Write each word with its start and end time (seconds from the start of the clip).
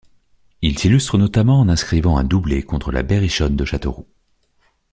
Il 0.63 0.79
s'illustre 0.79 1.19
notamment 1.19 1.59
en 1.59 1.69
inscrivant 1.69 2.17
un 2.17 2.23
doublé 2.23 2.63
contre 2.63 2.91
La 2.91 3.03
Berrichonne 3.03 3.55
de 3.55 3.65
Châteauroux. 3.65 4.07